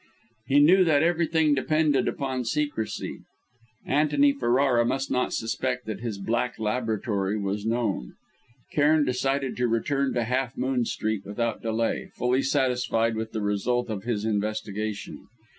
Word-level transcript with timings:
He 0.47 0.59
knew 0.59 0.83
that 0.85 1.03
everything 1.03 1.53
depended 1.53 2.07
upon 2.07 2.43
secrecy. 2.45 3.19
Antony 3.85 4.33
Ferrara 4.33 4.83
must 4.83 5.11
not 5.11 5.31
suspect 5.31 5.85
that 5.85 5.99
his 5.99 6.17
black 6.17 6.57
laboratory 6.57 7.37
was 7.39 7.67
known. 7.67 8.13
Cairn 8.71 9.05
decided 9.05 9.55
to 9.57 9.67
return 9.67 10.11
to 10.15 10.23
Half 10.23 10.57
Moon 10.57 10.85
Street 10.85 11.21
without 11.23 11.61
delay, 11.61 12.09
fully 12.15 12.41
satisfied 12.41 13.15
with 13.15 13.31
the 13.31 13.43
result 13.43 13.91
of 13.91 14.01
his 14.01 14.25
investigation. 14.25 15.27